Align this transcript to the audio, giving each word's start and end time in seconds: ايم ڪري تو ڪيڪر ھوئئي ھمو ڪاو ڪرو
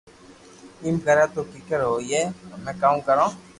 ايم 0.83 0.95
ڪري 1.05 1.25
تو 1.33 1.41
ڪيڪر 1.51 1.79
ھوئئي 1.89 2.21
ھمو 2.51 2.71
ڪاو 2.81 2.95
ڪرو 3.07 3.25